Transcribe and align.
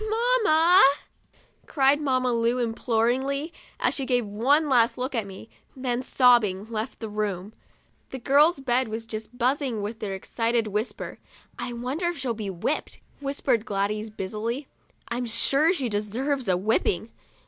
"Mamma!' 0.09 0.81
cried 1.67 2.01
Mamma 2.01 2.33
Lu, 2.33 2.57
imploringly, 2.57 3.53
as 3.79 3.93
she 3.93 4.03
gave 4.03 4.25
one 4.25 4.67
last 4.67 4.97
look 4.97 5.13
at 5.13 5.27
me, 5.27 5.47
then, 5.75 6.01
sobbing, 6.01 6.65
left 6.71 6.99
the 6.99 7.07
room. 7.07 7.53
The 8.09 8.17
girls' 8.17 8.61
bed 8.61 8.87
was 8.87 9.05
just 9.05 9.37
buzzing 9.37 9.83
with 9.83 9.99
their 9.99 10.15
excited 10.15 10.65
whispering. 10.65 11.19
4 11.59 11.67
1 11.67 11.81
wonder 11.83 12.07
if 12.07 12.17
she'll 12.17 12.33
be 12.33 12.49
whipped?" 12.49 12.97
whispered 13.21 13.63
Gladys, 13.63 14.09
busily;" 14.09 14.65
I'm 15.09 15.27
sure 15.27 15.71
she 15.71 15.87
deserves 15.87 16.47
a 16.47 16.57
whipping." 16.57 17.11